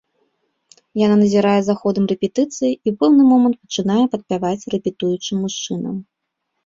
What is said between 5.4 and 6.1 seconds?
мужчынам.